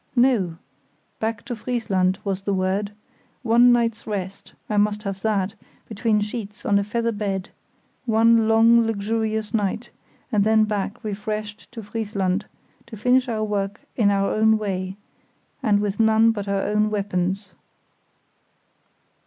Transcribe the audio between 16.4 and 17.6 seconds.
our own weapons.